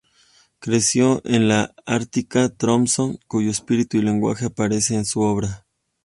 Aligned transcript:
Creció 0.57 1.21
en 1.25 1.47
la 1.47 1.75
ártica 1.85 2.49
Tromsø, 2.49 3.19
cuyo 3.27 3.51
espíritu 3.51 3.97
y 3.97 4.01
lengua 4.01 4.35
aparece 4.43 4.95
en 4.95 5.05
su 5.05 5.19
obra. 5.21 5.67